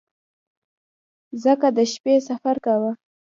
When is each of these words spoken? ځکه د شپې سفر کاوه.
ځکه 1.43 1.67
د 1.77 1.79
شپې 1.91 2.15
سفر 2.29 2.55
کاوه. 2.65 2.91